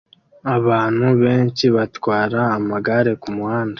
[0.55, 3.69] Abantu benshi batwara amagare kumuhanda